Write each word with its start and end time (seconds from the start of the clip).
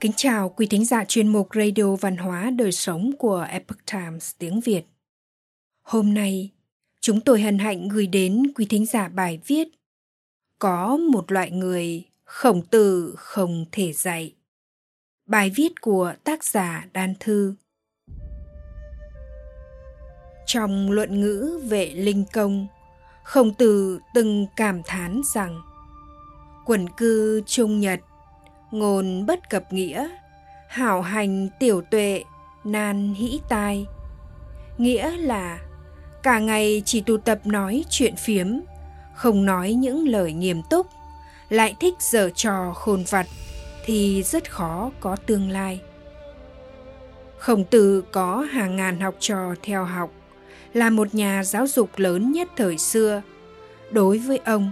Kính 0.00 0.12
chào 0.16 0.48
quý 0.48 0.66
thính 0.66 0.84
giả 0.84 1.04
chuyên 1.04 1.28
mục 1.28 1.48
Radio 1.54 1.96
Văn 1.96 2.16
hóa 2.16 2.50
Đời 2.50 2.72
Sống 2.72 3.12
của 3.18 3.46
Epoch 3.50 3.86
Times 3.92 4.32
tiếng 4.38 4.60
Việt. 4.60 4.82
Hôm 5.82 6.14
nay, 6.14 6.50
chúng 7.00 7.20
tôi 7.20 7.40
hân 7.40 7.58
hạnh 7.58 7.88
gửi 7.88 8.06
đến 8.06 8.42
quý 8.54 8.66
thính 8.70 8.86
giả 8.86 9.08
bài 9.08 9.40
viết 9.46 9.68
Có 10.58 10.96
một 10.96 11.32
loại 11.32 11.50
người 11.50 12.04
khổng 12.24 12.62
tử 12.62 13.14
không 13.16 13.64
thể 13.72 13.92
dạy. 13.92 14.34
Bài 15.26 15.50
viết 15.56 15.80
của 15.80 16.14
tác 16.24 16.44
giả 16.44 16.86
Đan 16.92 17.14
Thư 17.20 17.54
Trong 20.46 20.90
luận 20.90 21.20
ngữ 21.20 21.60
vệ 21.68 21.86
linh 21.86 22.24
công, 22.32 22.66
khổng 23.24 23.54
tử 23.54 24.00
từng 24.14 24.46
cảm 24.56 24.82
thán 24.84 25.20
rằng 25.34 25.60
quần 26.66 26.88
cư 26.96 27.42
Trung 27.46 27.80
Nhật 27.80 28.00
ngôn 28.70 29.26
bất 29.26 29.50
cập 29.50 29.72
nghĩa, 29.72 30.08
hảo 30.68 31.02
hành 31.02 31.48
tiểu 31.58 31.82
tuệ, 31.90 32.24
nan 32.64 33.14
hĩ 33.14 33.40
tai. 33.48 33.86
Nghĩa 34.78 35.16
là, 35.16 35.58
cả 36.22 36.38
ngày 36.38 36.82
chỉ 36.84 37.00
tụ 37.00 37.16
tập 37.16 37.40
nói 37.44 37.84
chuyện 37.90 38.16
phiếm, 38.16 38.46
không 39.14 39.44
nói 39.44 39.72
những 39.72 40.08
lời 40.08 40.32
nghiêm 40.32 40.62
túc, 40.70 40.86
lại 41.48 41.74
thích 41.80 41.94
giở 41.98 42.30
trò 42.34 42.72
khôn 42.74 43.04
vặt 43.10 43.26
thì 43.84 44.22
rất 44.22 44.50
khó 44.50 44.90
có 45.00 45.16
tương 45.16 45.50
lai. 45.50 45.80
Khổng 47.38 47.64
tử 47.64 48.04
có 48.12 48.46
hàng 48.50 48.76
ngàn 48.76 49.00
học 49.00 49.14
trò 49.18 49.54
theo 49.62 49.84
học, 49.84 50.10
là 50.72 50.90
một 50.90 51.14
nhà 51.14 51.44
giáo 51.44 51.66
dục 51.66 51.90
lớn 51.96 52.32
nhất 52.32 52.48
thời 52.56 52.78
xưa. 52.78 53.22
Đối 53.90 54.18
với 54.18 54.38
ông, 54.44 54.70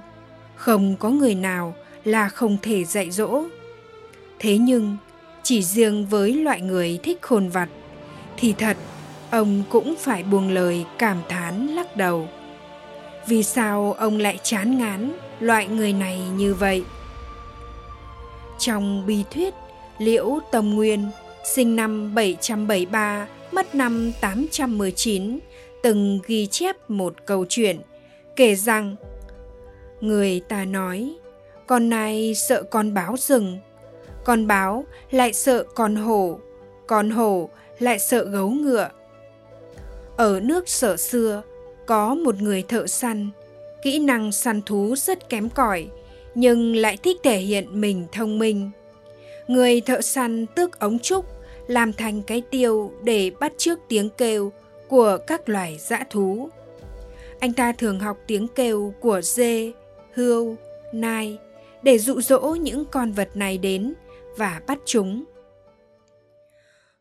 không 0.55 0.97
có 0.97 1.11
người 1.11 1.35
nào 1.35 1.75
là 2.05 2.29
không 2.29 2.57
thể 2.63 2.85
dạy 2.85 3.11
dỗ 3.11 3.43
thế 4.39 4.59
nhưng 4.59 4.97
chỉ 5.43 5.63
riêng 5.63 6.07
với 6.07 6.35
loại 6.35 6.61
người 6.61 6.99
thích 7.03 7.19
khôn 7.23 7.49
vặt 7.49 7.69
thì 8.37 8.53
thật 8.53 8.77
ông 9.31 9.63
cũng 9.71 9.95
phải 9.99 10.23
buông 10.23 10.51
lời 10.51 10.85
cảm 10.99 11.23
thán 11.29 11.67
lắc 11.67 11.97
đầu. 11.97 12.29
Vì 13.27 13.43
sao 13.43 13.93
ông 13.99 14.19
lại 14.19 14.39
chán 14.43 14.79
ngán 14.79 15.13
loại 15.41 15.69
người 15.69 15.93
này 15.93 16.21
như 16.37 16.55
vậy? 16.55 16.85
Trong 18.59 19.07
bi 19.07 19.25
thuyết 19.31 19.55
Liễu 19.99 20.39
Tông 20.53 20.75
Nguyên 20.75 21.11
sinh 21.55 21.77
năm 21.77 22.15
773, 22.15 23.27
mất 23.53 23.75
năm 23.75 24.13
819, 24.21 25.39
từng 25.83 26.21
ghi 26.27 26.47
chép 26.47 26.91
một 26.91 27.15
câu 27.27 27.45
chuyện 27.49 27.81
kể 28.37 28.55
rằng 28.55 28.97
người 30.01 30.41
ta 30.41 30.65
nói 30.65 31.15
con 31.67 31.89
nai 31.89 32.35
sợ 32.35 32.63
con 32.63 32.95
báo 32.95 33.17
rừng 33.19 33.59
con 34.29 34.47
báo, 34.47 34.85
lại 35.11 35.33
sợ 35.33 35.65
con 35.75 35.97
hổ. 35.97 36.39
Con 36.87 37.11
hổ, 37.11 37.51
lại 37.79 37.99
sợ 37.99 38.25
gấu 38.25 38.51
ngựa. 38.51 38.91
Ở 40.17 40.41
nước 40.41 40.69
sở 40.69 40.97
xưa, 40.97 41.43
có 41.87 42.15
một 42.15 42.41
người 42.41 42.63
thợ 42.63 42.87
săn. 42.87 43.31
Kỹ 43.83 43.99
năng 43.99 44.33
săn 44.33 44.63
thú 44.63 44.95
rất 44.97 45.29
kém 45.29 45.51
cỏi, 45.51 45.87
nhưng 46.35 46.77
lại 46.77 46.97
thích 46.97 47.17
thể 47.23 47.39
hiện 47.39 47.81
mình 47.81 48.07
thông 48.13 48.39
minh. 48.39 48.71
Người 49.47 49.81
thợ 49.81 50.01
săn 50.01 50.47
tước 50.47 50.79
ống 50.79 50.99
trúc, 50.99 51.25
làm 51.67 51.93
thành 51.93 52.23
cái 52.23 52.43
tiêu 52.51 52.93
để 53.03 53.31
bắt 53.41 53.53
chước 53.57 53.79
tiếng 53.89 54.11
kêu 54.11 54.53
của 54.89 55.19
các 55.27 55.49
loài 55.49 55.79
dã 55.81 56.05
thú. 56.11 56.49
Anh 57.41 57.53
ta 57.53 57.73
thường 57.73 58.01
học 58.01 58.19
tiếng 58.27 58.49
kêu 58.49 58.95
của 59.01 59.21
dê, 59.21 59.73
hươu, 60.15 60.57
nai 60.93 61.39
để 61.83 61.99
dụ 61.99 62.21
dỗ 62.21 62.41
những 62.41 62.85
con 62.85 63.13
vật 63.13 63.29
này 63.35 63.59
đến 63.59 63.95
và 64.39 64.61
bắt 64.67 64.79
chúng. 64.87 65.25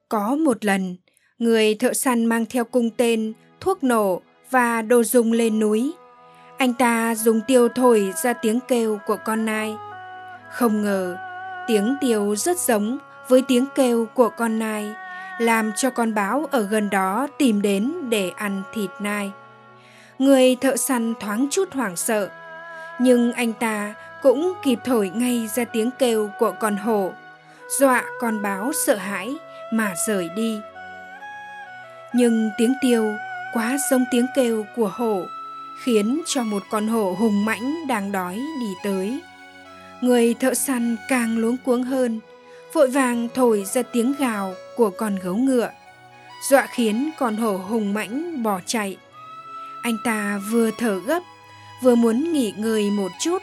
Có 0.10 0.36
một 0.36 0.66
lần, 0.66 0.98
người 1.38 1.76
thợ 1.76 1.94
săn 1.94 2.26
mang 2.26 2.46
theo 2.46 2.64
cung 2.64 2.90
tên, 2.90 3.34
thuốc 3.60 3.84
nổ 3.84 4.22
và 4.50 4.82
đồ 4.82 5.04
dùng 5.04 5.32
lên 5.32 5.60
núi. 5.60 5.94
Anh 6.58 6.74
ta 6.74 7.16
dùng 7.16 7.42
tiêu 7.48 7.68
thổi 7.76 8.14
ra 8.24 8.34
tiếng 8.34 8.60
kêu 8.68 9.00
của 9.08 9.18
con 9.26 9.46
nai. 9.46 9.76
Không 10.52 10.82
ngờ, 10.82 11.18
tiếng 11.68 11.96
tiêu 12.02 12.36
rất 12.36 12.60
giống 12.60 12.98
với 13.28 13.44
tiếng 13.48 13.66
kêu 13.76 14.06
của 14.14 14.30
con 14.30 14.60
nai, 14.60 14.94
làm 15.40 15.72
cho 15.76 15.90
con 15.90 16.14
báo 16.14 16.48
ở 16.52 16.62
gần 16.62 16.90
đó 16.90 17.28
tìm 17.38 17.62
đến 17.62 17.94
để 18.10 18.30
ăn 18.30 18.64
thịt 18.74 18.90
nai. 19.00 19.32
Người 20.20 20.56
thợ 20.56 20.76
săn 20.76 21.14
thoáng 21.20 21.48
chút 21.52 21.74
hoảng 21.74 21.96
sợ, 21.96 22.30
nhưng 23.00 23.34
anh 23.34 23.54
ta 23.54 23.94
cũng 24.22 24.54
kịp 24.64 24.80
thổi 24.86 25.12
ngay 25.16 25.50
ra 25.56 25.66
tiếng 25.66 25.90
kêu 26.00 26.30
của 26.40 26.54
con 26.60 26.78
hổ 26.78 27.12
dọa 27.70 28.04
con 28.20 28.42
báo 28.42 28.72
sợ 28.86 28.96
hãi 28.96 29.36
mà 29.72 29.94
rời 30.08 30.30
đi. 30.36 30.60
Nhưng 32.14 32.50
tiếng 32.58 32.74
tiêu 32.82 33.16
quá 33.54 33.78
giống 33.92 34.06
tiếng 34.12 34.26
kêu 34.36 34.66
của 34.76 34.92
hổ, 34.94 35.26
khiến 35.84 36.22
cho 36.26 36.44
một 36.44 36.64
con 36.70 36.88
hổ 36.88 37.16
hùng 37.20 37.46
mãnh 37.46 37.88
đang 37.88 38.12
đói 38.12 38.36
đi 38.36 38.74
tới. 38.84 39.20
Người 40.02 40.34
thợ 40.34 40.54
săn 40.54 40.96
càng 41.10 41.38
luống 41.38 41.58
cuống 41.66 41.84
hơn, 41.84 42.20
vội 42.74 42.88
vàng 42.88 43.28
thổi 43.34 43.66
ra 43.66 43.82
tiếng 43.82 44.14
gào 44.20 44.54
của 44.76 44.90
con 44.90 45.16
gấu 45.24 45.36
ngựa. 45.36 45.70
Dọa 46.50 46.68
khiến 46.72 47.12
con 47.18 47.36
hổ 47.36 47.58
hùng 47.58 47.94
mãnh 47.94 48.44
bỏ 48.44 48.60
chạy. 48.66 48.98
Anh 49.82 49.98
ta 50.04 50.40
vừa 50.52 50.72
thở 50.78 51.00
gấp, 51.00 51.20
vừa 51.84 51.96
muốn 51.96 52.34
nghỉ 52.34 52.54
ngơi 52.58 52.92
một 52.92 53.12
chút, 53.20 53.42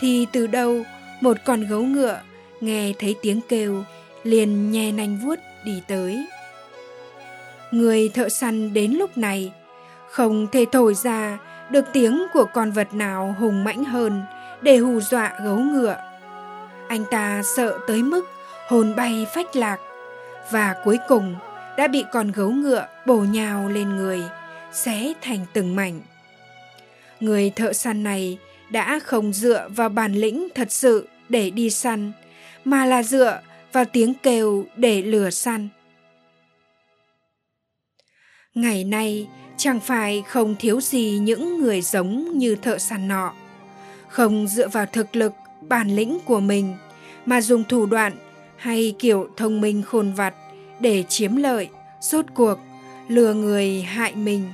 thì 0.00 0.26
từ 0.32 0.46
đâu 0.46 0.82
một 1.20 1.36
con 1.44 1.68
gấu 1.68 1.82
ngựa 1.82 2.20
nghe 2.62 2.92
thấy 2.98 3.16
tiếng 3.22 3.40
kêu, 3.48 3.84
liền 4.22 4.70
nhe 4.70 4.92
nanh 4.92 5.18
vuốt 5.18 5.38
đi 5.64 5.82
tới. 5.88 6.26
Người 7.70 8.08
thợ 8.08 8.28
săn 8.28 8.72
đến 8.72 8.92
lúc 8.92 9.18
này, 9.18 9.52
không 10.10 10.46
thể 10.52 10.64
thổi 10.72 10.94
ra 10.94 11.38
được 11.70 11.84
tiếng 11.92 12.26
của 12.32 12.44
con 12.54 12.70
vật 12.70 12.94
nào 12.94 13.36
hùng 13.38 13.64
mãnh 13.64 13.84
hơn 13.84 14.22
để 14.62 14.76
hù 14.76 15.00
dọa 15.00 15.32
gấu 15.44 15.58
ngựa. 15.58 15.96
Anh 16.88 17.04
ta 17.10 17.42
sợ 17.56 17.78
tới 17.86 18.02
mức 18.02 18.24
hồn 18.68 18.96
bay 18.96 19.26
phách 19.34 19.56
lạc 19.56 19.78
và 20.50 20.74
cuối 20.84 20.98
cùng 21.08 21.34
đã 21.76 21.88
bị 21.88 22.04
con 22.12 22.32
gấu 22.32 22.50
ngựa 22.50 22.86
bổ 23.06 23.16
nhào 23.16 23.68
lên 23.68 23.96
người, 23.96 24.22
xé 24.72 25.12
thành 25.22 25.46
từng 25.52 25.76
mảnh. 25.76 26.00
Người 27.20 27.50
thợ 27.50 27.72
săn 27.72 28.02
này 28.02 28.38
đã 28.70 29.00
không 29.04 29.32
dựa 29.32 29.68
vào 29.68 29.88
bản 29.88 30.14
lĩnh 30.14 30.48
thật 30.54 30.72
sự 30.72 31.08
để 31.28 31.50
đi 31.50 31.70
săn 31.70 32.12
mà 32.64 32.86
là 32.86 33.02
dựa 33.02 33.40
vào 33.72 33.84
tiếng 33.84 34.14
kêu 34.14 34.66
để 34.76 35.02
lừa 35.02 35.30
săn. 35.30 35.68
Ngày 38.54 38.84
nay, 38.84 39.28
chẳng 39.56 39.80
phải 39.80 40.22
không 40.28 40.54
thiếu 40.58 40.80
gì 40.80 41.18
những 41.22 41.58
người 41.58 41.80
giống 41.80 42.38
như 42.38 42.56
thợ 42.56 42.78
săn 42.78 43.08
nọ. 43.08 43.34
Không 44.08 44.46
dựa 44.46 44.68
vào 44.68 44.86
thực 44.86 45.16
lực, 45.16 45.32
bản 45.68 45.96
lĩnh 45.96 46.18
của 46.24 46.40
mình, 46.40 46.74
mà 47.26 47.40
dùng 47.40 47.64
thủ 47.64 47.86
đoạn 47.86 48.12
hay 48.56 48.94
kiểu 48.98 49.28
thông 49.36 49.60
minh 49.60 49.82
khôn 49.82 50.12
vặt 50.12 50.34
để 50.80 51.04
chiếm 51.08 51.36
lợi 51.36 51.68
rốt 52.00 52.26
cuộc, 52.34 52.58
lừa 53.08 53.34
người 53.34 53.82
hại 53.82 54.14
mình. 54.14 54.48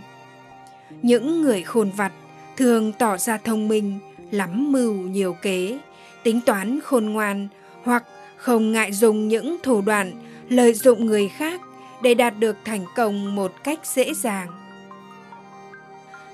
Những 1.03 1.43
người 1.43 1.63
khôn 1.63 1.91
vặt 1.91 2.13
thường 2.57 2.93
tỏ 2.93 3.17
ra 3.17 3.37
thông 3.37 3.69
minh, 3.69 3.99
lắm 4.31 4.73
mưu 4.73 4.95
nhiều 4.95 5.37
kế, 5.43 5.79
tính 6.23 6.41
toán 6.47 6.81
khôn 6.81 7.07
ngoan 7.07 7.49
hoặc 7.89 8.05
không 8.37 8.73
ngại 8.73 8.93
dùng 8.93 9.29
những 9.29 9.57
thủ 9.63 9.81
đoạn 9.81 10.13
lợi 10.49 10.75
dụng 10.75 11.07
người 11.07 11.29
khác 11.29 11.61
để 12.03 12.15
đạt 12.15 12.39
được 12.39 12.57
thành 12.65 12.85
công 12.97 13.35
một 13.35 13.53
cách 13.65 13.79
dễ 13.85 14.15
dàng. 14.15 14.49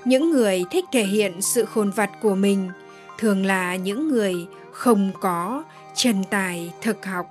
Những 0.05 0.31
người 0.31 0.63
thích 0.71 0.85
thể 0.91 1.03
hiện 1.03 1.41
sự 1.41 1.65
khôn 1.65 1.91
vặt 1.91 2.09
của 2.21 2.35
mình 2.35 2.69
thường 3.17 3.45
là 3.45 3.75
những 3.75 4.09
người 4.09 4.47
không 4.71 5.11
có 5.21 5.63
chân 5.93 6.23
tài 6.29 6.71
thực 6.81 7.05
học. 7.05 7.27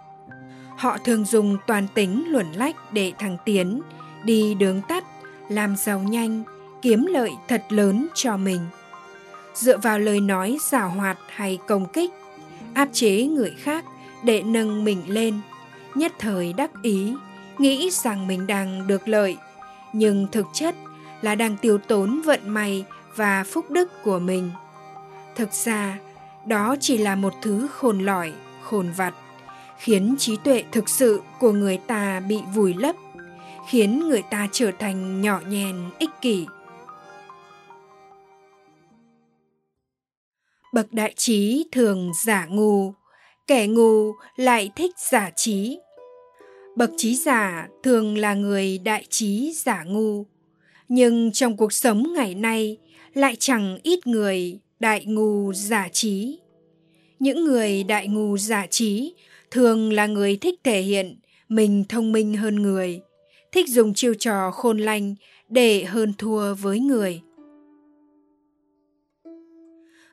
Họ 0.76 0.98
thường 1.04 1.24
dùng 1.24 1.56
toàn 1.66 1.86
tính 1.94 2.24
luẩn 2.28 2.52
lách 2.52 2.92
để 2.92 3.12
thăng 3.18 3.36
tiến, 3.44 3.80
đi 4.24 4.54
đường 4.54 4.80
tắt, 4.88 5.04
làm 5.48 5.76
giàu 5.76 5.98
nhanh, 5.98 6.42
kiếm 6.82 7.06
lợi 7.06 7.30
thật 7.48 7.62
lớn 7.68 8.06
cho 8.14 8.36
mình. 8.36 8.60
Dựa 9.54 9.78
vào 9.78 9.98
lời 9.98 10.20
nói 10.20 10.58
xảo 10.60 10.88
hoạt 10.88 11.18
hay 11.28 11.58
công 11.66 11.86
kích, 11.92 12.10
áp 12.74 12.88
chế 12.92 13.22
người 13.22 13.54
khác 13.58 13.84
để 14.24 14.42
nâng 14.42 14.84
mình 14.84 15.02
lên. 15.08 15.40
Nhất 15.94 16.12
thời 16.18 16.52
đắc 16.52 16.70
ý, 16.82 17.14
nghĩ 17.58 17.90
rằng 17.90 18.26
mình 18.26 18.46
đang 18.46 18.86
được 18.86 19.08
lợi. 19.08 19.36
Nhưng 19.92 20.26
thực 20.32 20.46
chất 20.52 20.74
là 21.22 21.34
đang 21.34 21.56
tiêu 21.56 21.78
tốn 21.78 22.22
vận 22.24 22.48
may 22.48 22.84
và 23.16 23.44
phúc 23.44 23.70
đức 23.70 24.02
của 24.02 24.18
mình. 24.18 24.50
Thực 25.36 25.52
ra, 25.52 25.98
đó 26.46 26.76
chỉ 26.80 26.98
là 26.98 27.16
một 27.16 27.34
thứ 27.42 27.68
khôn 27.72 27.98
lỏi, 27.98 28.32
khôn 28.62 28.92
vặt, 28.96 29.14
khiến 29.78 30.14
trí 30.18 30.36
tuệ 30.36 30.64
thực 30.72 30.88
sự 30.88 31.22
của 31.40 31.52
người 31.52 31.78
ta 31.86 32.20
bị 32.20 32.40
vùi 32.54 32.74
lấp, 32.74 32.96
khiến 33.68 34.08
người 34.08 34.22
ta 34.22 34.48
trở 34.52 34.70
thành 34.78 35.20
nhỏ 35.20 35.40
nhèn, 35.48 35.76
ích 35.98 36.10
kỷ. 36.20 36.46
Bậc 40.72 40.92
đại 40.92 41.14
trí 41.16 41.68
thường 41.72 42.12
giả 42.24 42.46
ngu 42.46 42.92
kẻ 43.46 43.66
ngu 43.66 44.12
lại 44.36 44.70
thích 44.76 44.94
giả 45.10 45.30
trí. 45.36 45.78
Bậc 46.76 46.90
trí 46.96 47.16
giả 47.16 47.68
thường 47.82 48.18
là 48.18 48.34
người 48.34 48.78
đại 48.78 49.04
trí 49.10 49.52
giả 49.52 49.84
ngu, 49.84 50.24
nhưng 50.88 51.32
trong 51.32 51.56
cuộc 51.56 51.72
sống 51.72 52.12
ngày 52.14 52.34
nay 52.34 52.76
lại 53.14 53.36
chẳng 53.38 53.78
ít 53.82 54.06
người 54.06 54.58
đại 54.80 55.04
ngu 55.04 55.52
giả 55.52 55.88
trí. 55.92 56.38
Những 57.18 57.44
người 57.44 57.84
đại 57.84 58.08
ngu 58.08 58.38
giả 58.38 58.66
trí 58.70 59.14
thường 59.50 59.92
là 59.92 60.06
người 60.06 60.36
thích 60.36 60.60
thể 60.64 60.80
hiện 60.80 61.16
mình 61.48 61.84
thông 61.88 62.12
minh 62.12 62.36
hơn 62.36 62.62
người, 62.62 63.00
thích 63.52 63.68
dùng 63.68 63.94
chiêu 63.94 64.14
trò 64.14 64.50
khôn 64.50 64.78
lanh 64.78 65.14
để 65.48 65.84
hơn 65.84 66.12
thua 66.18 66.54
với 66.54 66.80
người. 66.80 67.20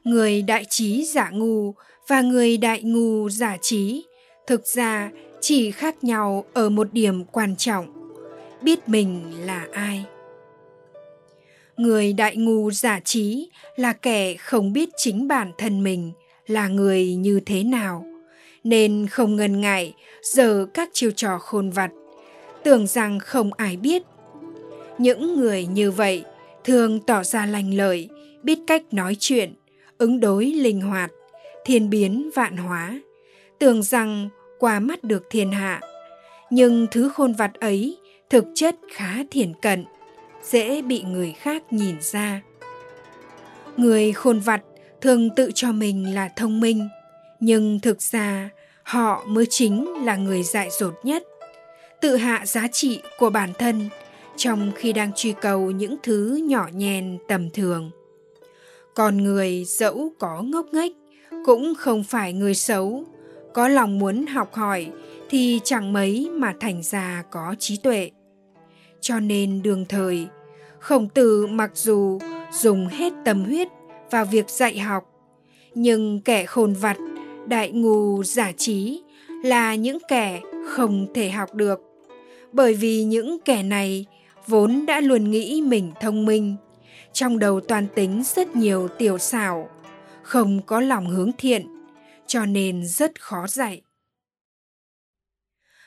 Người 0.04 0.42
đại 0.42 0.66
trí 0.66 1.06
giả 1.06 1.30
ngu 1.30 1.74
và 2.12 2.22
người 2.22 2.58
đại 2.58 2.82
ngu 2.84 3.30
giả 3.30 3.58
trí, 3.62 4.06
thực 4.48 4.68
ra 4.68 5.12
chỉ 5.42 5.72
khác 5.72 6.04
nhau 6.04 6.46
ở 6.54 6.70
một 6.70 6.94
điểm 6.94 7.26
quan 7.26 7.56
trọng, 7.56 7.86
biết 8.62 8.90
mình 8.90 9.34
là 9.46 9.68
ai. 9.72 10.06
Người 11.78 12.14
đại 12.14 12.36
ngu 12.36 12.72
giả 12.72 13.00
trí 13.00 13.50
là 13.76 13.94
kẻ 13.94 14.34
không 14.34 14.74
biết 14.74 14.90
chính 14.98 15.28
bản 15.28 15.52
thân 15.58 15.84
mình 15.84 16.12
là 16.48 16.68
người 16.68 17.16
như 17.16 17.40
thế 17.46 17.64
nào, 17.64 18.06
nên 18.64 19.08
không 19.08 19.36
ngần 19.36 19.62
ngại 19.62 19.94
giờ 20.22 20.66
các 20.74 20.90
chiêu 20.94 21.12
trò 21.12 21.38
khôn 21.38 21.70
vặt, 21.70 21.92
tưởng 22.64 22.88
rằng 22.88 23.20
không 23.20 23.54
ai 23.54 23.78
biết. 23.78 24.04
Những 24.98 25.40
người 25.40 25.66
như 25.66 25.92
vậy 25.92 26.24
thường 26.64 27.00
tỏ 27.00 27.24
ra 27.24 27.46
lành 27.46 27.74
lợi, 27.74 28.10
biết 28.44 28.60
cách 28.68 28.84
nói 28.92 29.16
chuyện, 29.20 29.54
ứng 29.98 30.20
đối 30.20 30.46
linh 30.46 30.82
hoạt 30.82 31.12
thiên 31.66 31.90
biến 31.90 32.30
vạn 32.36 32.58
hóa. 32.58 33.02
Tưởng 33.60 33.84
rằng 33.84 34.30
qua 34.60 34.80
mắt 34.80 35.04
được 35.04 35.24
thiên 35.30 35.52
hạ, 35.52 35.82
nhưng 36.50 36.88
thứ 36.92 37.10
khôn 37.10 37.34
vặt 37.34 37.54
ấy 37.54 37.98
thực 38.30 38.46
chất 38.56 38.76
khá 38.94 39.16
thiển 39.32 39.54
cận, 39.62 39.86
dễ 40.44 40.82
bị 40.82 41.02
người 41.02 41.34
khác 41.38 41.74
nhìn 41.74 41.96
ra. 42.02 42.42
Người 43.78 44.12
khôn 44.12 44.40
vặt 44.40 44.62
thường 45.02 45.30
tự 45.36 45.52
cho 45.56 45.72
mình 45.72 46.16
là 46.16 46.30
thông 46.36 46.60
minh, 46.60 46.90
nhưng 47.40 47.80
thực 47.80 48.02
ra 48.02 48.50
họ 48.84 49.24
mới 49.28 49.46
chính 49.50 50.06
là 50.06 50.16
người 50.16 50.44
dại 50.44 50.70
dột 50.80 50.94
nhất. 51.04 51.24
Tự 52.02 52.16
hạ 52.16 52.46
giá 52.46 52.68
trị 52.68 53.02
của 53.18 53.30
bản 53.30 53.50
thân 53.60 53.90
trong 54.38 54.72
khi 54.76 54.94
đang 54.94 55.12
truy 55.16 55.34
cầu 55.42 55.72
những 55.72 55.96
thứ 56.04 56.40
nhỏ 56.44 56.68
nhèn 56.74 57.18
tầm 57.28 57.50
thường. 57.50 57.92
Còn 58.94 59.24
người 59.24 59.64
dẫu 59.68 60.14
có 60.20 60.42
ngốc 60.42 60.66
nghếch 60.72 60.92
cũng 61.46 61.74
không 61.78 62.04
phải 62.04 62.34
người 62.34 62.56
xấu. 62.56 63.04
Có 63.54 63.68
lòng 63.68 64.00
muốn 64.00 64.26
học 64.26 64.54
hỏi 64.54 64.88
thì 65.30 65.60
chẳng 65.64 65.94
mấy 65.94 66.30
mà 66.34 66.54
thành 66.60 66.84
ra 66.84 67.24
có 67.32 67.56
trí 67.60 67.78
tuệ. 67.78 68.12
Cho 69.02 69.20
nên 69.20 69.62
đường 69.62 69.86
thời, 69.90 70.28
khổng 70.80 71.10
tử 71.10 71.48
mặc 71.48 71.72
dù 71.74 72.20
dùng 72.62 72.88
hết 72.88 73.14
tâm 73.26 73.44
huyết 73.44 73.68
vào 74.12 74.26
việc 74.26 74.50
dạy 74.50 74.80
học, 74.80 75.04
nhưng 75.76 76.22
kẻ 76.22 76.46
khôn 76.46 76.74
vặt, 76.74 76.98
đại 77.48 77.72
ngu 77.72 78.24
giả 78.24 78.52
trí 78.58 79.02
là 79.44 79.76
những 79.76 79.98
kẻ 80.08 80.42
không 80.68 81.08
thể 81.14 81.30
học 81.30 81.56
được. 81.56 81.80
Bởi 82.52 82.74
vì 82.74 83.04
những 83.04 83.38
kẻ 83.46 83.64
này 83.64 84.06
vốn 84.48 84.86
đã 84.86 85.00
luôn 85.00 85.32
nghĩ 85.32 85.62
mình 85.62 85.92
thông 86.02 86.26
minh, 86.26 86.56
trong 87.14 87.40
đầu 87.40 87.60
toàn 87.60 87.88
tính 87.96 88.24
rất 88.36 88.56
nhiều 88.56 88.88
tiểu 88.88 89.18
xảo 89.18 89.70
không 90.24 90.62
có 90.66 90.80
lòng 90.80 91.08
hướng 91.08 91.32
thiện, 91.38 91.68
cho 92.28 92.46
nên 92.46 92.86
rất 92.88 93.22
khó 93.22 93.48
dạy. 93.48 93.82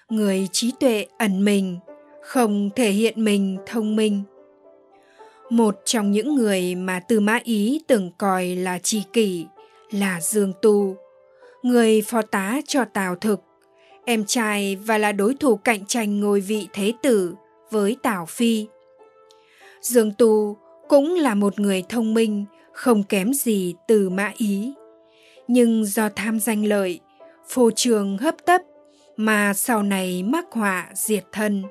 Người 0.08 0.48
trí 0.52 0.72
tuệ 0.80 1.06
ẩn 1.18 1.44
mình, 1.44 1.78
không 2.22 2.70
thể 2.76 2.90
hiện 2.90 3.24
mình 3.24 3.58
thông 3.66 3.96
minh. 3.96 4.22
Một 5.50 5.80
trong 5.84 6.12
những 6.12 6.34
người 6.34 6.74
mà 6.74 7.00
tư 7.00 7.20
mã 7.20 7.38
ý 7.44 7.82
từng 7.86 8.10
coi 8.18 8.46
là 8.46 8.78
tri 8.78 9.02
kỷ 9.12 9.46
là 9.90 10.20
dương 10.20 10.52
tu, 10.62 10.96
người 11.62 12.02
phó 12.02 12.22
tá 12.22 12.60
cho 12.66 12.84
tào 12.84 13.16
thực, 13.16 13.40
em 14.04 14.24
trai 14.24 14.76
và 14.76 14.98
là 14.98 15.12
đối 15.12 15.34
thủ 15.34 15.56
cạnh 15.56 15.86
tranh 15.86 16.20
ngôi 16.20 16.40
vị 16.40 16.68
thế 16.72 16.92
tử 17.02 17.34
với 17.70 17.96
tào 18.02 18.26
phi. 18.26 18.66
Dương 19.80 20.12
tu 20.18 20.56
cũng 20.88 21.14
là 21.14 21.34
một 21.34 21.60
người 21.60 21.82
thông 21.88 22.14
minh 22.14 22.44
không 22.74 23.02
kém 23.02 23.34
gì 23.34 23.74
từ 23.88 24.08
mã 24.08 24.32
ý. 24.36 24.74
Nhưng 25.48 25.84
do 25.84 26.08
tham 26.08 26.40
danh 26.40 26.64
lợi, 26.64 27.00
phô 27.48 27.70
trường 27.76 28.18
hấp 28.18 28.34
tấp 28.44 28.60
mà 29.16 29.54
sau 29.54 29.82
này 29.82 30.22
mắc 30.22 30.44
họa 30.50 30.88
diệt 30.94 31.24
thân. 31.32 31.62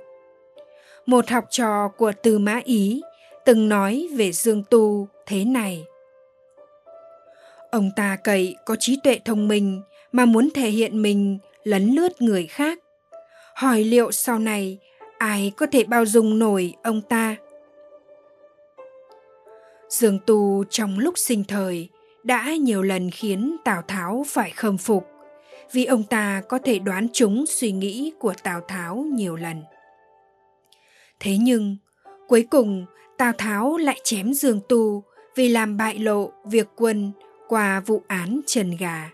Một 1.06 1.30
học 1.30 1.46
trò 1.50 1.88
của 1.98 2.12
từ 2.24 2.40
mã 2.40 2.60
ý 2.64 3.02
từng 3.46 3.70
nói 3.70 4.08
về 4.16 4.32
dương 4.32 4.64
tu 4.70 5.08
thế 5.26 5.46
này. 5.46 5.84
Ông 7.72 7.90
ta 7.96 8.18
cậy 8.24 8.56
có 8.66 8.76
trí 8.80 9.00
tuệ 9.04 9.20
thông 9.26 9.48
minh 9.48 9.82
mà 10.12 10.26
muốn 10.26 10.50
thể 10.56 10.70
hiện 10.70 11.02
mình 11.02 11.40
lấn 11.64 11.90
lướt 11.96 12.22
người 12.22 12.48
khác. 12.48 12.80
Hỏi 13.56 13.84
liệu 13.84 14.12
sau 14.12 14.40
này 14.40 14.78
ai 15.18 15.52
có 15.58 15.66
thể 15.72 15.84
bao 15.84 16.06
dung 16.06 16.40
nổi 16.40 16.74
ông 16.84 17.02
ta? 17.02 17.36
Dương 20.00 20.20
tu 20.26 20.64
trong 20.70 21.00
lúc 21.00 21.14
sinh 21.18 21.44
thời 21.44 21.90
đã 22.24 22.54
nhiều 22.54 22.82
lần 22.82 23.12
khiến 23.12 23.58
tào 23.64 23.82
tháo 23.88 24.26
phải 24.28 24.52
khâm 24.52 24.78
phục, 24.78 25.08
vì 25.72 25.86
ông 25.86 26.04
ta 26.04 26.42
có 26.50 26.60
thể 26.60 26.80
đoán 26.80 27.08
trúng 27.14 27.46
suy 27.48 27.72
nghĩ 27.72 28.14
của 28.20 28.34
tào 28.44 28.62
tháo 28.62 28.96
nhiều 28.96 29.36
lần. 29.36 29.64
Thế 31.20 31.38
nhưng, 31.38 31.78
cuối 32.28 32.48
cùng, 32.52 32.86
tào 33.18 33.32
tháo 33.38 33.78
lại 33.78 34.00
chém 34.04 34.34
dương 34.34 34.60
tu 34.70 35.04
vì 35.36 35.50
làm 35.50 35.78
bại 35.78 36.00
lộ 36.00 36.32
việc 36.46 36.68
quân 36.76 37.12
qua 37.48 37.80
vụ 37.80 38.04
án 38.08 38.42
trần 38.46 38.78
gà. 38.80 39.10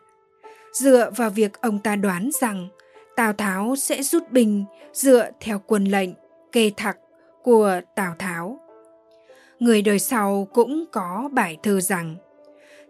Dựa 0.73 1.11
vào 1.15 1.29
việc 1.29 1.61
ông 1.61 1.79
ta 1.79 1.95
đoán 1.95 2.29
rằng 2.41 2.67
tào 3.15 3.33
tháo 3.33 3.75
sẽ 3.75 4.03
rút 4.03 4.31
binh 4.31 4.65
dựa 4.93 5.29
theo 5.39 5.61
quân 5.67 5.85
lệnh 5.85 6.09
kê 6.51 6.71
thặc 6.77 6.97
của 7.43 7.81
tào 7.95 8.15
tháo 8.19 8.59
người 9.59 9.81
đời 9.81 9.99
sau 9.99 10.47
cũng 10.53 10.85
có 10.91 11.29
bài 11.33 11.57
thơ 11.63 11.81
rằng, 11.81 12.15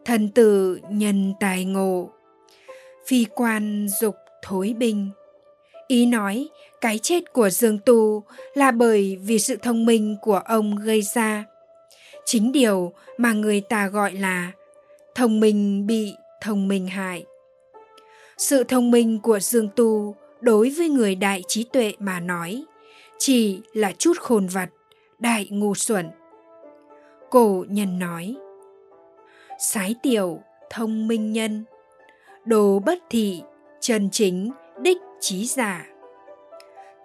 thần 0.05 0.29
tử 0.29 0.79
nhân 0.89 1.33
tài 1.39 1.65
ngộ, 1.65 2.09
phi 3.07 3.25
quan 3.35 3.87
dục 4.01 4.15
thối 4.41 4.75
binh. 4.77 5.09
Ý 5.87 6.05
nói, 6.05 6.49
cái 6.81 6.99
chết 6.99 7.33
của 7.33 7.49
dương 7.49 7.79
tu 7.85 8.23
là 8.53 8.71
bởi 8.71 9.17
vì 9.23 9.39
sự 9.39 9.55
thông 9.55 9.85
minh 9.85 10.17
của 10.21 10.41
ông 10.45 10.75
gây 10.75 11.01
ra. 11.01 11.45
Chính 12.25 12.51
điều 12.51 12.93
mà 13.17 13.33
người 13.33 13.61
ta 13.61 13.87
gọi 13.87 14.13
là 14.13 14.51
thông 15.15 15.39
minh 15.39 15.87
bị 15.87 16.13
thông 16.41 16.67
minh 16.67 16.87
hại. 16.87 17.25
Sự 18.37 18.63
thông 18.63 18.91
minh 18.91 19.19
của 19.19 19.39
dương 19.39 19.69
tu 19.75 20.15
đối 20.41 20.69
với 20.69 20.89
người 20.89 21.15
đại 21.15 21.43
trí 21.47 21.63
tuệ 21.63 21.93
mà 21.99 22.19
nói 22.19 22.63
chỉ 23.17 23.61
là 23.73 23.91
chút 23.97 24.17
khôn 24.19 24.47
vặt 24.47 24.69
đại 25.19 25.47
ngu 25.49 25.75
xuẩn 25.75 26.09
cổ 27.31 27.65
nhân 27.69 27.99
nói, 27.99 28.35
sái 29.59 29.95
tiểu, 30.03 30.39
thông 30.69 31.07
minh 31.07 31.33
nhân, 31.33 31.63
đồ 32.45 32.79
bất 32.85 32.99
thị, 33.09 33.41
chân 33.79 34.09
chính, 34.11 34.51
đích 34.81 34.97
trí 35.19 35.45
giả. 35.45 35.85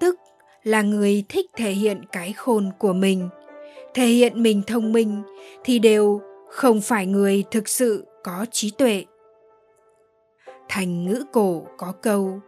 Tức 0.01 0.15
là 0.63 0.83
người 0.83 1.25
thích 1.29 1.51
thể 1.57 1.71
hiện 1.71 2.01
cái 2.13 2.33
khôn 2.33 2.71
của 2.79 2.93
mình, 2.93 3.29
thể 3.95 4.07
hiện 4.07 4.43
mình 4.43 4.63
thông 4.67 4.93
minh 4.93 5.23
thì 5.65 5.79
đều 5.79 6.21
không 6.49 6.81
phải 6.81 7.07
người 7.07 7.45
thực 7.51 7.69
sự 7.69 8.07
có 8.25 8.47
trí 8.51 8.71
tuệ. 8.71 9.05
Thành 10.69 11.05
ngữ 11.05 11.25
cổ 11.33 11.67
có 11.79 11.93
câu, 12.03 12.41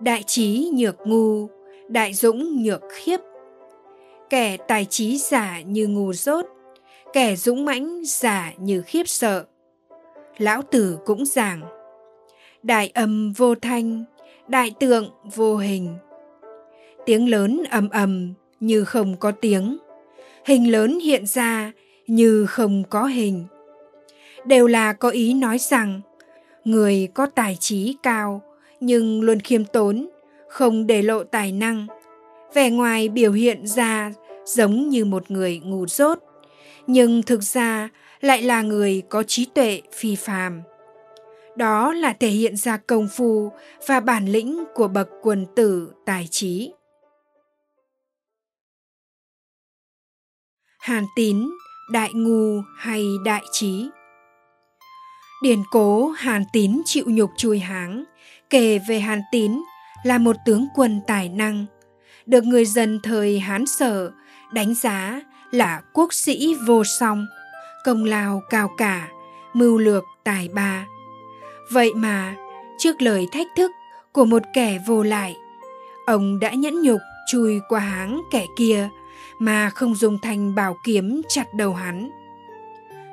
đại 0.00 0.22
trí 0.26 0.70
nhược 0.74 0.96
ngu, 1.06 1.48
đại 1.88 2.14
dũng 2.14 2.62
nhược 2.62 2.82
khiếp. 2.92 3.20
Kẻ 4.30 4.56
tài 4.56 4.84
trí 4.84 5.18
giả 5.18 5.60
như 5.60 5.86
ngu 5.86 6.12
dốt 6.12 6.46
kẻ 7.14 7.36
dũng 7.36 7.64
mãnh 7.64 8.02
giả 8.04 8.52
như 8.58 8.82
khiếp 8.82 9.08
sợ. 9.08 9.44
Lão 10.38 10.62
tử 10.62 10.98
cũng 11.04 11.26
giảng, 11.26 11.60
đại 12.62 12.90
âm 12.94 13.32
vô 13.32 13.54
thanh, 13.54 14.04
đại 14.48 14.74
tượng 14.80 15.10
vô 15.34 15.56
hình. 15.56 15.94
Tiếng 17.06 17.30
lớn 17.30 17.62
ầm 17.70 17.88
ầm, 17.88 18.34
như 18.60 18.84
không 18.84 19.16
có 19.16 19.30
tiếng. 19.30 19.78
Hình 20.44 20.72
lớn 20.72 21.00
hiện 21.00 21.26
ra, 21.26 21.72
như 22.06 22.46
không 22.46 22.82
có 22.90 23.04
hình. 23.04 23.44
Đều 24.44 24.66
là 24.66 24.92
có 24.92 25.10
ý 25.10 25.34
nói 25.34 25.58
rằng, 25.58 26.00
người 26.64 27.08
có 27.14 27.26
tài 27.26 27.56
trí 27.60 27.96
cao, 28.02 28.42
nhưng 28.80 29.22
luôn 29.22 29.40
khiêm 29.40 29.64
tốn, 29.64 30.08
không 30.48 30.86
để 30.86 31.02
lộ 31.02 31.24
tài 31.24 31.52
năng. 31.52 31.86
Vẻ 32.54 32.70
ngoài 32.70 33.08
biểu 33.08 33.32
hiện 33.32 33.66
ra 33.66 34.12
giống 34.44 34.88
như 34.88 35.04
một 35.04 35.30
người 35.30 35.60
ngu 35.64 35.86
dốt 35.86 36.18
nhưng 36.86 37.22
thực 37.22 37.42
ra 37.42 37.88
lại 38.20 38.42
là 38.42 38.62
người 38.62 39.02
có 39.08 39.22
trí 39.22 39.44
tuệ 39.44 39.82
phi 39.92 40.16
phàm. 40.16 40.62
Đó 41.56 41.92
là 41.92 42.12
thể 42.12 42.28
hiện 42.28 42.56
ra 42.56 42.76
công 42.76 43.08
phu 43.08 43.52
và 43.86 44.00
bản 44.00 44.26
lĩnh 44.26 44.64
của 44.74 44.88
bậc 44.88 45.08
quần 45.22 45.46
tử 45.56 45.92
tài 46.06 46.28
trí. 46.30 46.72
Hàn 50.78 51.04
tín, 51.16 51.50
đại 51.92 52.10
ngu 52.14 52.62
hay 52.76 53.04
đại 53.24 53.42
trí? 53.52 53.88
Điển 55.42 55.58
cố 55.70 56.08
hàn 56.08 56.44
tín 56.52 56.82
chịu 56.84 57.04
nhục 57.08 57.30
chui 57.36 57.58
háng, 57.58 58.04
kể 58.50 58.78
về 58.88 59.00
hàn 59.00 59.22
tín 59.32 59.52
là 60.04 60.18
một 60.18 60.36
tướng 60.46 60.66
quân 60.74 61.00
tài 61.06 61.28
năng, 61.28 61.66
được 62.26 62.44
người 62.44 62.64
dân 62.64 63.00
thời 63.02 63.40
hán 63.40 63.66
sở 63.66 64.12
đánh 64.52 64.74
giá 64.74 65.20
là 65.54 65.82
quốc 65.92 66.12
sĩ 66.12 66.54
vô 66.66 66.84
song, 66.84 67.26
công 67.84 68.04
lao 68.04 68.42
cao 68.50 68.70
cả, 68.76 69.08
mưu 69.52 69.78
lược 69.78 70.04
tài 70.24 70.48
ba. 70.48 70.86
Vậy 71.72 71.92
mà, 71.94 72.34
trước 72.78 73.02
lời 73.02 73.28
thách 73.32 73.46
thức 73.56 73.70
của 74.12 74.24
một 74.24 74.42
kẻ 74.54 74.78
vô 74.86 75.02
lại, 75.02 75.36
ông 76.06 76.40
đã 76.40 76.50
nhẫn 76.50 76.82
nhục 76.82 77.00
chui 77.26 77.60
qua 77.68 77.80
háng 77.80 78.22
kẻ 78.30 78.46
kia 78.56 78.88
mà 79.38 79.70
không 79.70 79.94
dùng 79.94 80.18
thành 80.22 80.54
bảo 80.54 80.76
kiếm 80.84 81.22
chặt 81.28 81.54
đầu 81.54 81.74
hắn. 81.74 82.10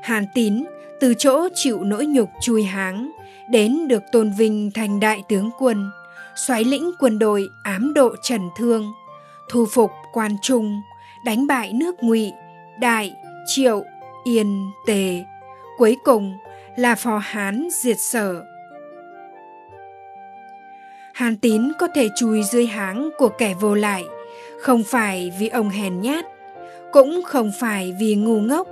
Hàn 0.03 0.25
Tín 0.35 0.63
từ 0.99 1.13
chỗ 1.17 1.47
chịu 1.55 1.83
nỗi 1.83 2.05
nhục 2.05 2.29
chui 2.41 2.63
háng 2.63 3.11
đến 3.49 3.87
được 3.87 4.03
tôn 4.11 4.31
vinh 4.37 4.71
thành 4.73 4.99
đại 4.99 5.23
tướng 5.29 5.49
quân, 5.59 5.91
xoáy 6.35 6.63
lĩnh 6.63 6.91
quân 6.99 7.19
đội 7.19 7.49
ám 7.63 7.93
độ 7.93 8.15
Trần 8.21 8.41
Thương, 8.57 8.91
thu 9.49 9.65
phục 9.65 9.91
quan 10.13 10.31
trung, 10.41 10.81
đánh 11.25 11.47
bại 11.47 11.73
nước 11.73 12.03
Ngụy, 12.03 12.31
Đại, 12.79 13.15
Triệu, 13.45 13.83
Yên, 14.23 14.71
Tề, 14.87 15.23
cuối 15.77 15.97
cùng 16.03 16.37
là 16.75 16.95
phò 16.95 17.17
Hán 17.17 17.67
diệt 17.71 17.99
sở. 17.99 18.45
Hàn 21.13 21.37
Tín 21.37 21.71
có 21.79 21.87
thể 21.95 22.09
chui 22.15 22.43
dưới 22.43 22.65
háng 22.65 23.09
của 23.17 23.29
kẻ 23.29 23.53
vô 23.53 23.75
lại, 23.75 24.05
không 24.59 24.83
phải 24.83 25.31
vì 25.39 25.47
ông 25.47 25.69
hèn 25.69 26.01
nhát, 26.01 26.25
cũng 26.91 27.21
không 27.25 27.51
phải 27.59 27.95
vì 27.99 28.15
ngu 28.15 28.39
ngốc, 28.39 28.67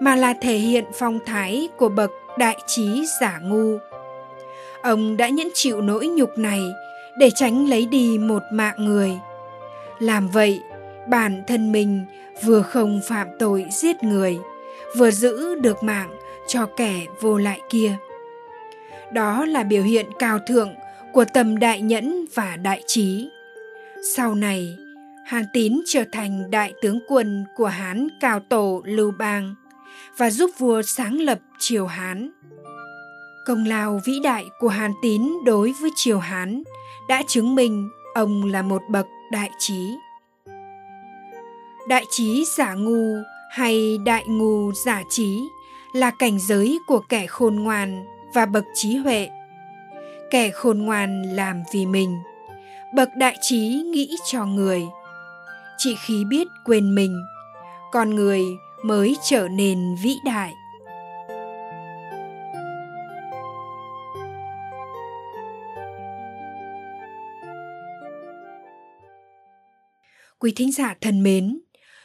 mà 0.00 0.16
là 0.16 0.34
thể 0.40 0.54
hiện 0.54 0.84
phong 0.94 1.18
thái 1.26 1.68
của 1.76 1.88
bậc 1.88 2.10
đại 2.38 2.56
trí 2.66 3.06
giả 3.20 3.38
ngu. 3.42 3.78
Ông 4.82 5.16
đã 5.16 5.28
nhẫn 5.28 5.48
chịu 5.54 5.80
nỗi 5.80 6.06
nhục 6.06 6.38
này 6.38 6.60
để 7.16 7.30
tránh 7.30 7.68
lấy 7.68 7.86
đi 7.86 8.18
một 8.18 8.42
mạng 8.52 8.74
người. 8.78 9.18
Làm 9.98 10.28
vậy, 10.28 10.60
bản 11.08 11.42
thân 11.46 11.72
mình 11.72 12.04
vừa 12.44 12.62
không 12.62 13.00
phạm 13.08 13.28
tội 13.38 13.66
giết 13.70 14.02
người, 14.02 14.38
vừa 14.96 15.10
giữ 15.10 15.54
được 15.54 15.82
mạng 15.82 16.10
cho 16.46 16.66
kẻ 16.76 17.06
vô 17.20 17.38
lại 17.38 17.60
kia. 17.70 17.96
Đó 19.12 19.44
là 19.44 19.62
biểu 19.62 19.82
hiện 19.82 20.06
cao 20.18 20.38
thượng 20.38 20.74
của 21.12 21.24
tầm 21.34 21.58
đại 21.58 21.80
nhẫn 21.80 22.26
và 22.34 22.56
đại 22.56 22.82
trí. 22.86 23.28
Sau 24.16 24.34
này, 24.34 24.76
Hàn 25.24 25.44
Tín 25.52 25.80
trở 25.86 26.04
thành 26.12 26.50
đại 26.50 26.74
tướng 26.82 27.00
quân 27.08 27.44
của 27.56 27.66
Hán 27.66 28.08
Cao 28.20 28.40
Tổ 28.48 28.82
Lưu 28.84 29.12
Bang 29.18 29.54
và 30.16 30.30
giúp 30.30 30.50
vua 30.58 30.82
sáng 30.82 31.20
lập 31.20 31.38
triều 31.58 31.86
Hán. 31.86 32.30
Công 33.46 33.64
lao 33.64 34.00
vĩ 34.04 34.12
đại 34.24 34.44
của 34.58 34.68
Hàn 34.68 34.92
Tín 35.02 35.22
đối 35.46 35.72
với 35.80 35.90
triều 35.96 36.18
Hán 36.18 36.62
đã 37.08 37.22
chứng 37.28 37.54
minh 37.54 37.90
ông 38.14 38.44
là 38.44 38.62
một 38.62 38.82
bậc 38.90 39.06
đại 39.32 39.50
trí. 39.58 39.94
Đại 41.88 42.04
trí 42.10 42.44
giả 42.44 42.74
ngu 42.74 43.16
hay 43.50 43.98
đại 43.98 44.24
ngu 44.26 44.72
giả 44.72 45.02
trí 45.10 45.48
là 45.92 46.10
cảnh 46.10 46.38
giới 46.38 46.78
của 46.86 47.00
kẻ 47.08 47.26
khôn 47.26 47.56
ngoan 47.56 48.04
và 48.34 48.46
bậc 48.46 48.64
trí 48.74 48.96
huệ. 48.96 49.28
Kẻ 50.30 50.50
khôn 50.50 50.78
ngoan 50.78 51.22
làm 51.22 51.62
vì 51.72 51.86
mình, 51.86 52.18
bậc 52.94 53.08
đại 53.16 53.36
trí 53.40 53.82
nghĩ 53.92 54.16
cho 54.30 54.46
người. 54.46 54.82
Chỉ 55.78 55.94
khi 56.06 56.24
biết 56.24 56.46
quên 56.64 56.94
mình, 56.94 57.22
con 57.92 58.14
người 58.14 58.42
mới 58.82 59.16
trở 59.22 59.48
nên 59.48 59.94
vĩ 60.02 60.16
đại. 60.24 60.52
Quý 70.38 70.52
thính 70.56 70.72
giả 70.72 70.94
thân 71.00 71.22
mến, 71.22 71.61